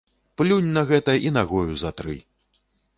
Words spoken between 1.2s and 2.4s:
і нагою затры.